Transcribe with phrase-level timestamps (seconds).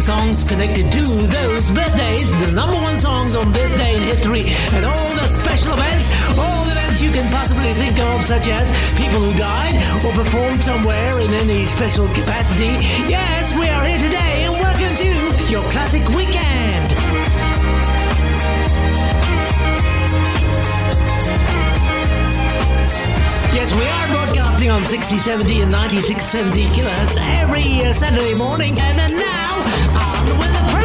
[0.00, 4.84] songs connected to those birthdays, the number one songs on this day in history, and
[4.84, 6.08] all the special events,
[6.38, 9.74] all the events you can possibly think of, such as people who died
[10.04, 12.72] or performed somewhere in any special capacity.
[13.08, 16.92] Yes, we are here today, and welcome to your classic weekend.
[23.54, 28.78] Yes, we are broadcasting on 6070 and 9670 kilohertz every uh, Saturday morning.
[28.78, 30.75] And then now, on with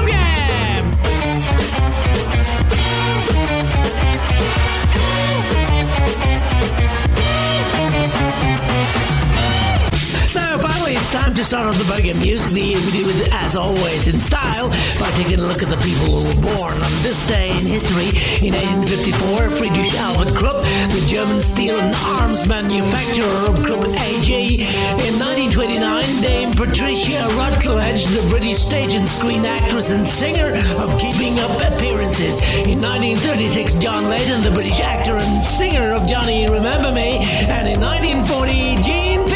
[11.14, 12.54] it's time to start on the program music.
[12.54, 16.24] We do it as always in style by taking a look at the people who
[16.24, 18.16] were born on this day in history.
[18.48, 20.64] In 1854, Friedrich Albert Krupp,
[20.96, 24.32] the German steel and arms manufacturer of Krupp AG.
[24.32, 25.84] In 1929,
[26.22, 32.40] Dame Patricia Routledge, the British stage and screen actress and singer of Keeping Up Appearances.
[32.64, 37.20] In 1936, John Leyton, the British actor and singer of Johnny Remember Me.
[37.52, 39.31] And in 1940, Gene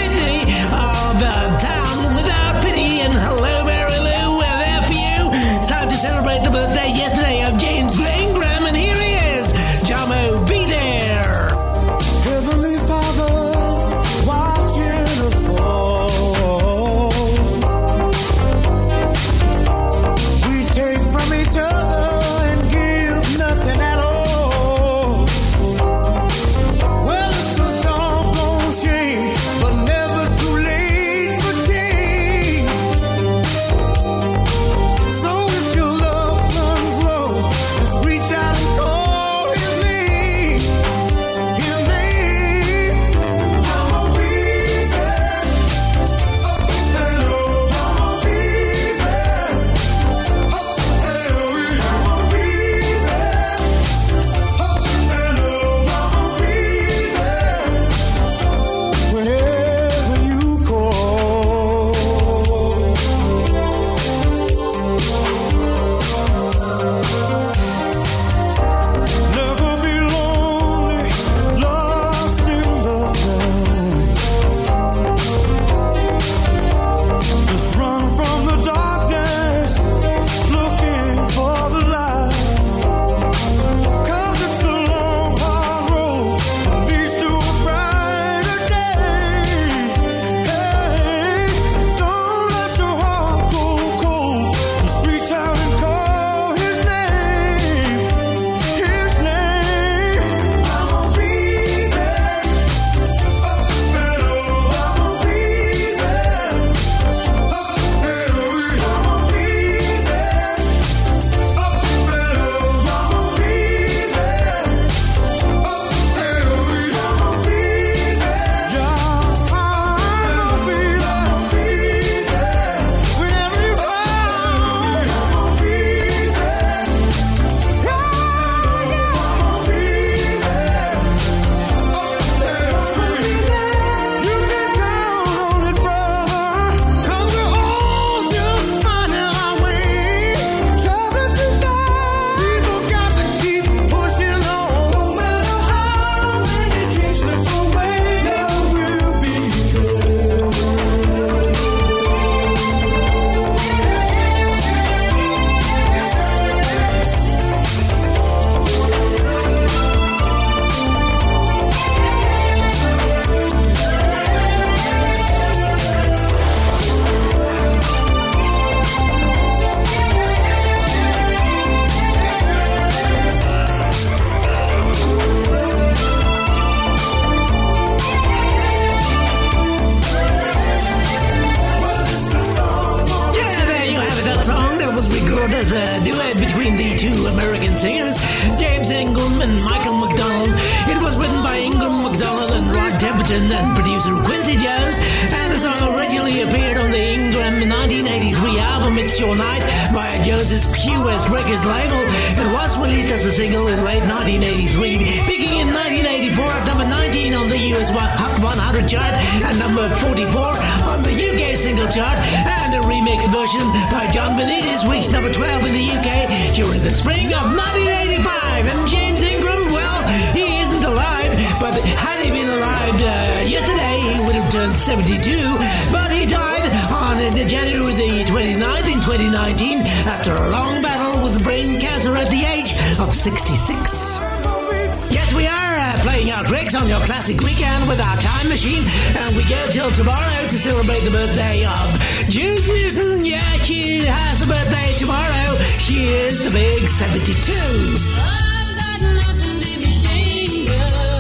[247.77, 251.14] I've got nothing to be ashamed of.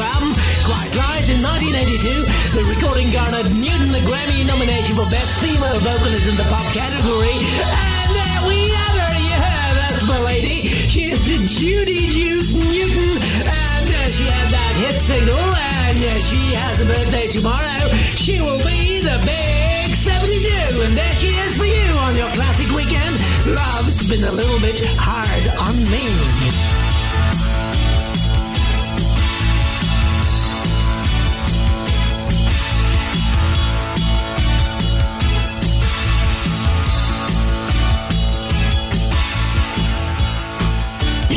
[0.00, 0.32] album,
[0.64, 2.56] Quiet Lies, in 1982.
[2.56, 7.34] The recording garnered Newton a Grammy nomination for Best Female Vocalist in the Pop category.
[7.34, 10.66] And there we have her, yeah, that's my lady.
[10.90, 13.10] She's the Judy Juice Newton.
[13.42, 17.82] And uh, she had that hit single, and uh, she has a birthday tomorrow.
[18.14, 20.86] She will be the big 72.
[20.86, 23.14] And there she is for you on your classic weekend.
[23.50, 26.77] Love's been a little bit hard on me.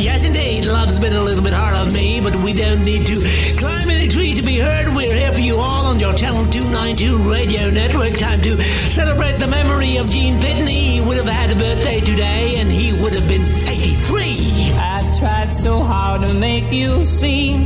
[0.02, 3.14] Yes, indeed, love's been a little bit hard on me, but we don't need to
[3.56, 4.92] climb any tree to be heard.
[4.92, 8.18] We're here for you all on your Channel 292 radio network.
[8.18, 10.94] Time to celebrate the memory of Gene Pitney.
[10.94, 14.72] He would have had a birthday today, and he would have been 83.
[14.74, 17.58] I tried so hard to make you see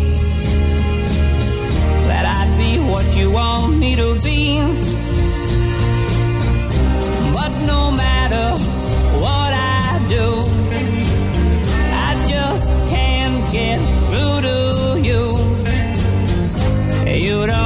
[2.07, 4.96] that I'd be what you want me to be.
[17.37, 17.66] build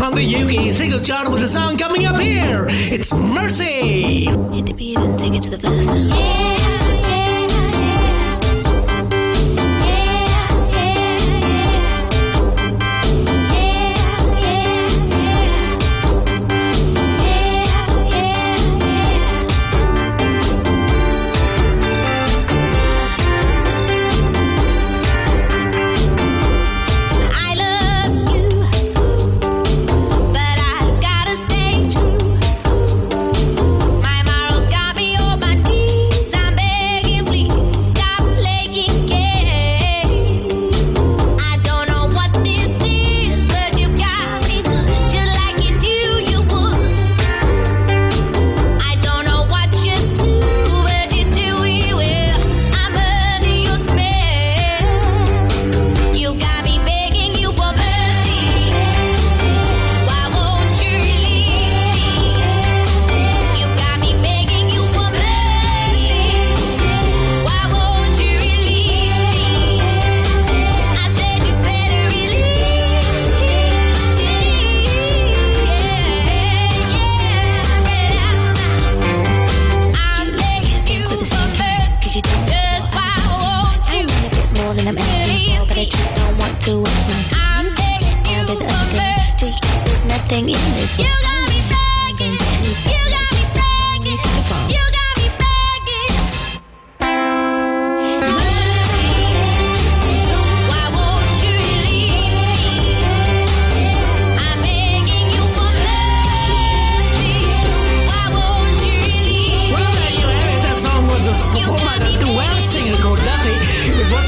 [0.00, 2.66] on the UK singles chart with the song coming up here.
[2.68, 4.26] It's Mercy.
[4.26, 6.47] To the.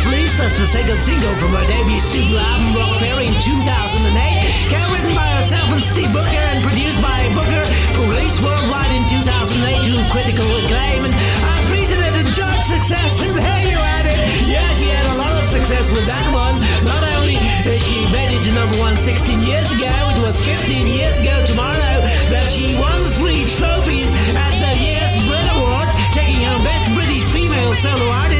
[0.02, 4.00] Please, that's the second single from her debut studio album Rockferry in 2008.
[4.72, 7.64] Co-written by herself and Steve Booker and produced by Booker,
[8.00, 13.20] released worldwide in 2008 to critical acclaim and unprecedented chart success.
[13.20, 14.18] And there you had it.
[14.48, 16.64] Yeah, she had a lot of success with that one.
[16.84, 20.86] Not only did she made it to number one 16 years ago, it was 15
[20.86, 22.00] years ago tomorrow
[22.32, 27.74] that she won three trophies at the year's Brit Awards, taking home Best British Female
[27.74, 28.39] Solo Artist.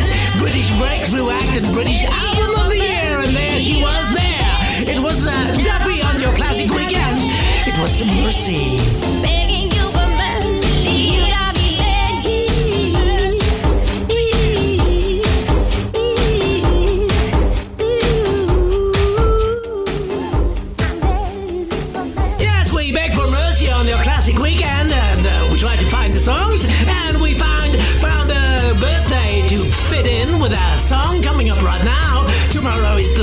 [0.51, 4.95] British Breakthrough Act and British Album of the Year, and there she was there.
[4.97, 5.31] It was uh,
[5.63, 7.21] Duffy on your classic weekend.
[7.69, 9.40] It was Mercy.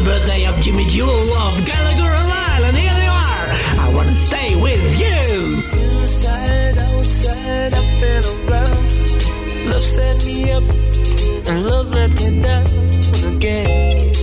[0.08, 3.46] birthday of Jimmy Jewel of Gallagher and and here they are.
[3.84, 5.62] I want to stay with you.
[6.00, 9.70] Inside, outside, up and around.
[9.70, 10.64] Love set me up,
[11.50, 12.68] and love let me down
[13.36, 14.14] again.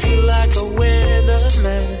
[0.00, 1.97] Feel like a weatherman.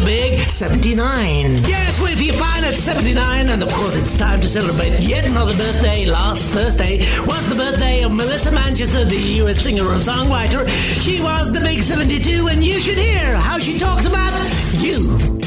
[0.00, 1.64] the big 79.
[1.64, 5.56] Yes, we're here fine at 79, and of course it's time to celebrate yet another
[5.56, 6.06] birthday.
[6.06, 10.68] Last Thursday was the birthday of Melissa Manchester, the US singer and songwriter.
[11.02, 14.38] She was the big 72, and you should hear how she talks about
[14.74, 15.39] you.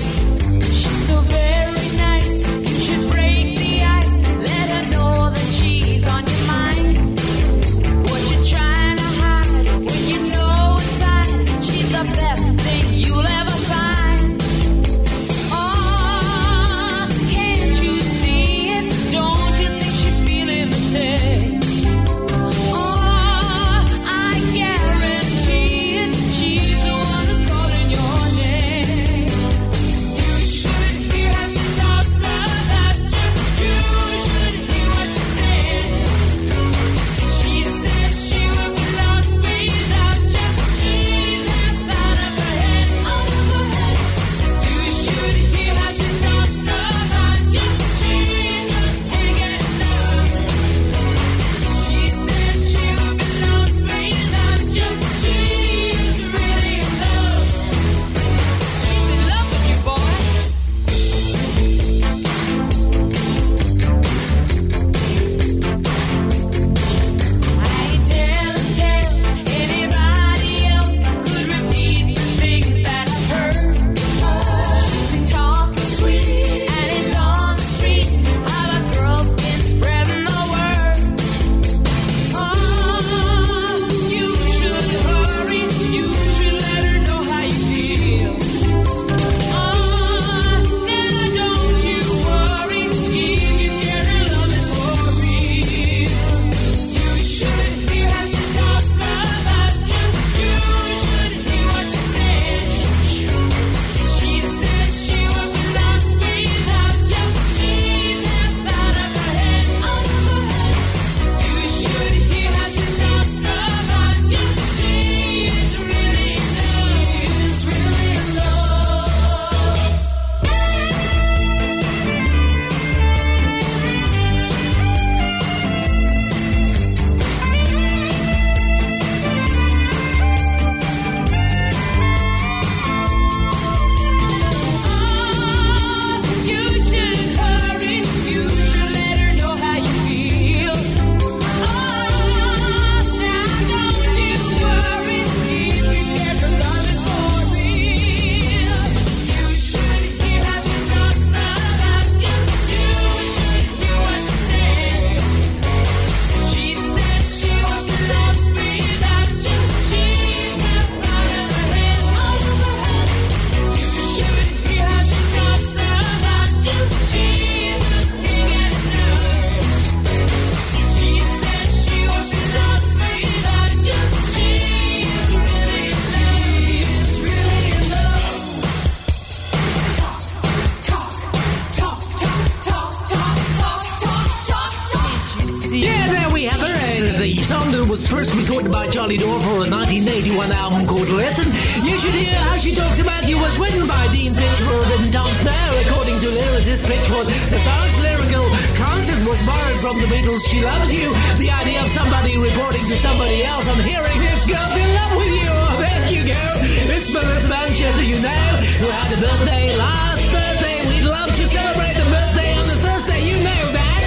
[209.24, 210.78] birthday last Thursday.
[210.90, 213.20] We'd love to celebrate the birthday on the Thursday.
[213.30, 214.02] You know that.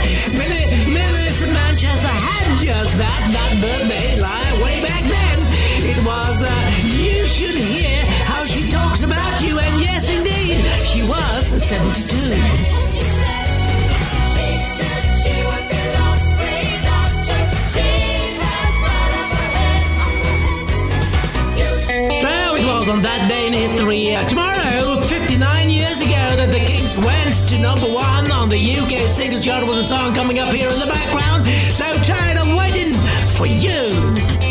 [0.93, 5.39] Melissa Manchester had just that, that birthday lie way back then.
[5.93, 6.53] It was, uh,
[7.01, 7.97] you should hear
[8.29, 9.59] how she talks about you.
[9.59, 12.86] And yes, indeed, she was 72.
[29.47, 31.47] With a song coming up here in the background.
[31.71, 32.95] So tired of waiting
[33.37, 34.46] for you.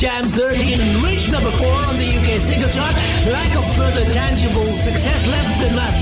[0.00, 2.96] Jam 13 and reached number 4 on the UK single chart.
[3.28, 6.00] Lack of further tangible success left them Nuts.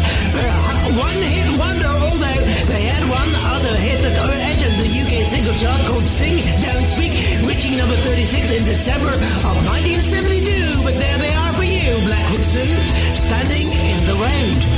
[0.94, 5.84] One hit wonder, although they had one other hit that entered the UK single chart
[5.90, 7.10] called Sing, Don't Speak,
[7.42, 10.78] reaching number 36 in December of 1972.
[10.84, 12.46] But there they are for you, Black Hood
[13.18, 14.77] standing in the Road.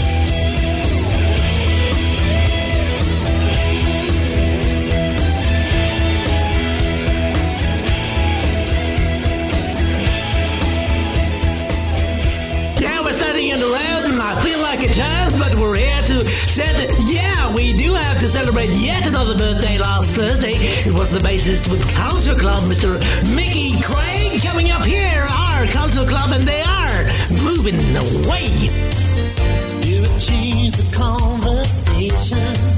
[18.30, 20.52] celebrate yet another birthday last Thursday.
[20.52, 22.94] It was the bassist with Culture Club, Mr.
[23.34, 24.40] Mickey Craig.
[24.40, 27.02] Coming up here are Culture Club, and they are
[27.42, 28.46] moving away.
[29.58, 32.69] Spirit changed the conversation.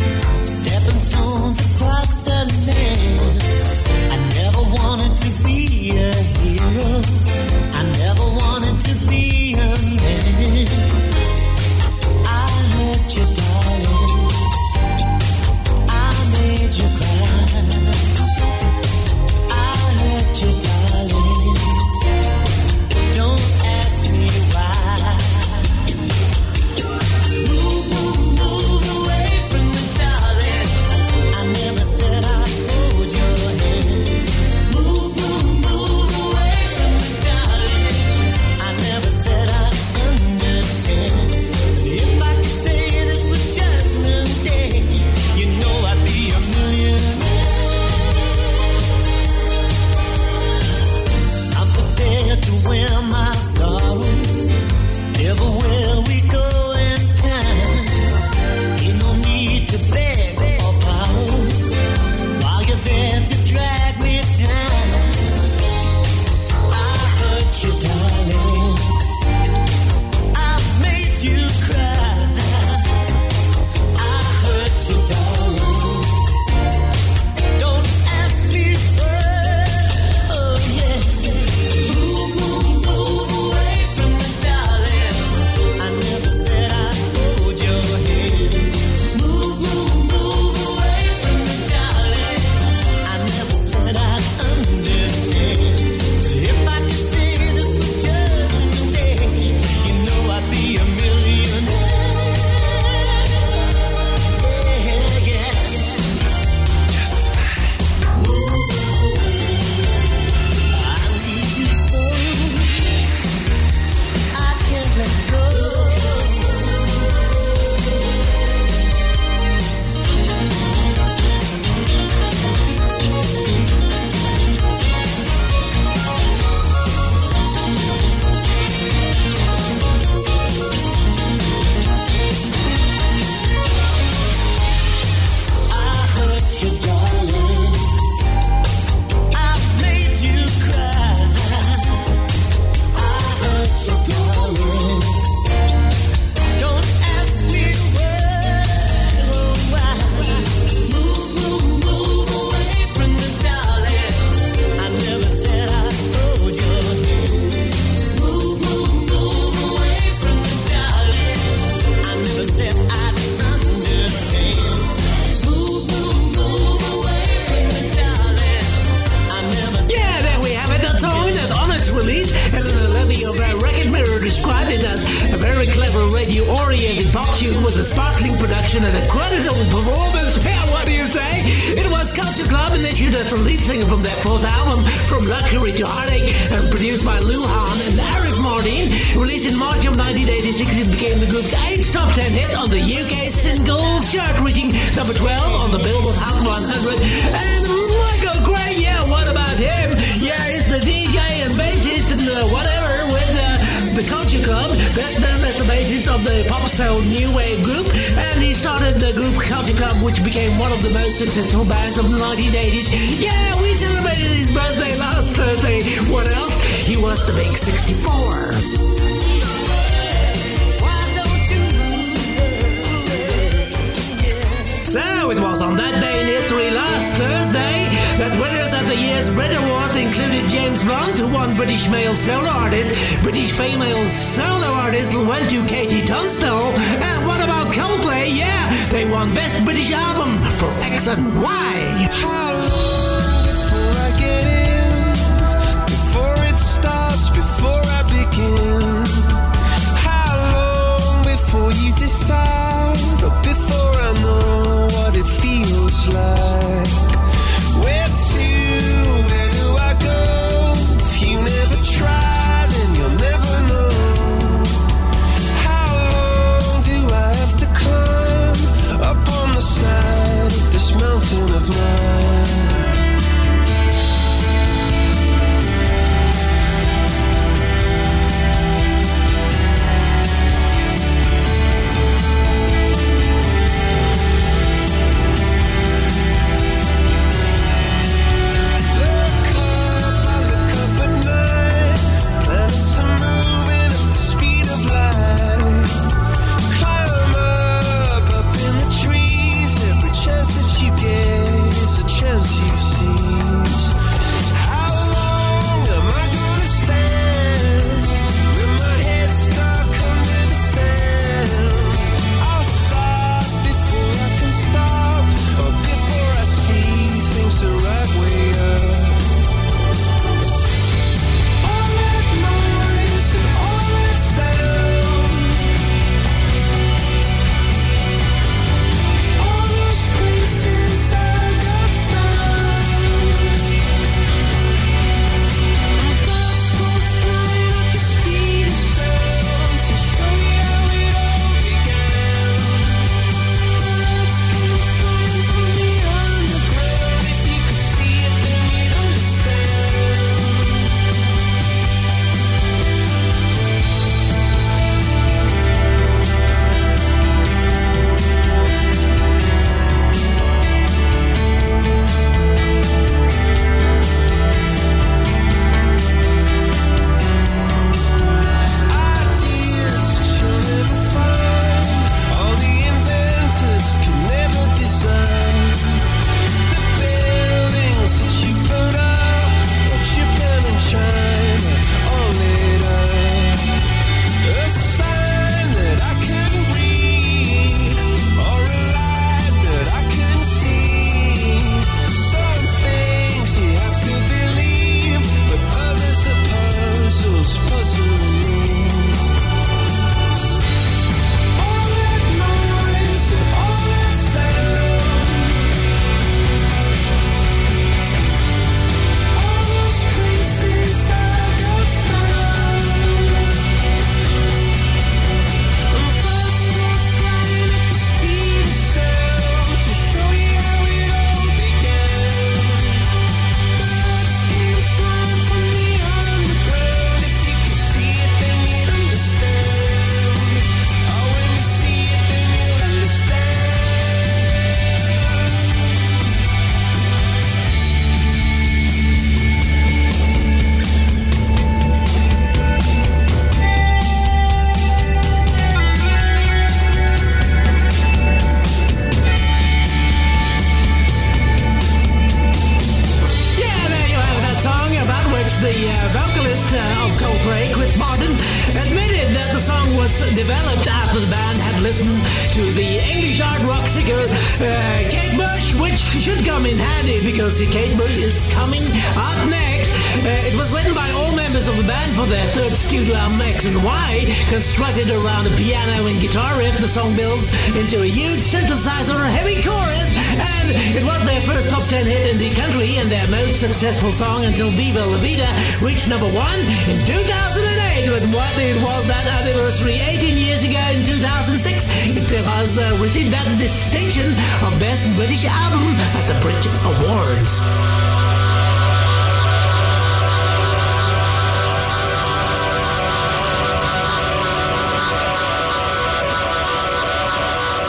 [467.21, 468.81] Because Coldplay is coming
[469.21, 469.93] up next.
[470.25, 473.41] Uh, it was written by all members of the band for their third studio album
[473.43, 474.09] X and Y,
[474.49, 476.79] constructed around a piano and guitar riff.
[476.81, 480.09] The song builds into a huge synthesizer, heavy chorus,
[480.41, 484.13] and it was their first top 10 hit in the country and their most successful
[484.13, 485.49] song until Viva La Vida
[485.85, 490.81] reached number one in 2008 it was what it was that anniversary 18 years ago
[490.97, 491.89] in 2006.
[492.33, 494.27] It was uh, received that distinction
[494.65, 498.22] of Best British Album at the Brit Awards.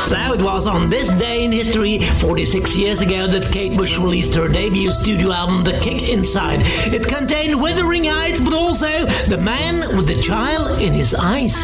[0.06, 4.36] So it was on this day in history, 46 years ago, that Kate Bush released
[4.36, 6.60] her debut studio album, The Kick Inside.
[6.94, 11.56] It contained Wuthering Heights, but also The Man with the Child in His Eyes.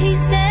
[0.00, 0.47] He's there.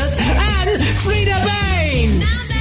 [0.00, 2.57] And Freda Payne.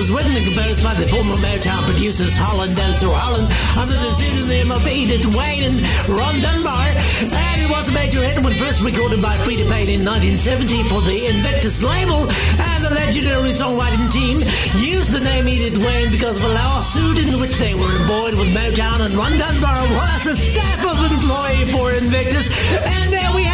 [0.00, 5.28] was written and composed by the former Motown producers Holland-Dozier-Holland under the pseudonym of Edythe
[5.36, 5.76] Wayne and
[6.08, 6.88] Ron Dunbar.
[7.36, 11.04] And it was a major hit when first recorded by Freda Payne in 1970 for
[11.04, 12.32] the Invictus label.
[12.32, 14.40] And the legendary songwriting team
[14.80, 18.48] used the name Edythe Wayne because of a lawsuit in which they were embroiled with
[18.56, 22.48] Motown and Ron Dunbar was a staff of employee for Invictus.
[22.72, 23.44] And there we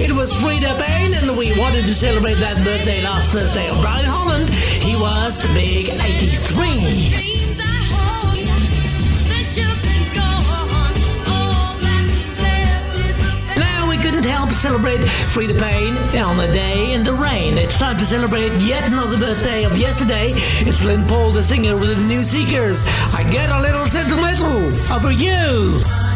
[0.00, 4.04] it was Freda Payne, and we wanted to celebrate that birthday last Thursday of Brian
[4.04, 4.48] Holland.
[4.50, 7.28] He was the big 83.
[14.00, 15.00] couldn't help celebrate
[15.34, 17.58] Freda Payne on the day in the rain.
[17.58, 20.28] It's time to celebrate yet another birthday of yesterday.
[20.66, 22.86] It's Lyn Paul, the singer with the New Seekers.
[23.12, 26.07] I get a little sentimental over you.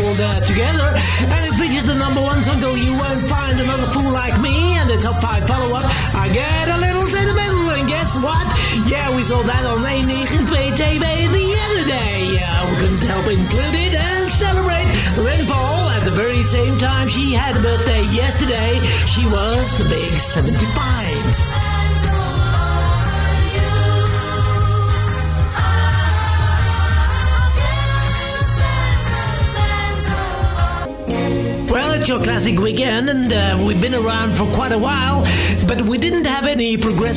[0.00, 0.67] called uh, Together.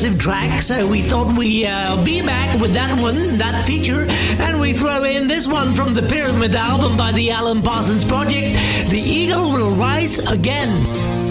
[0.02, 4.06] progressive so we thought we uh, be back with that one, that feature,
[4.40, 8.56] and we throw in this one from the Pyramid album by the Alan Parsons Project,
[8.90, 11.21] The Eagle Will Rise Again.